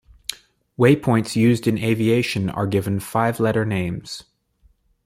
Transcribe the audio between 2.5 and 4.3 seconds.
given five-letter names.